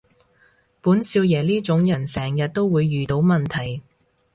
[0.81, 3.83] 本少爺呢種人成日都會遇到問題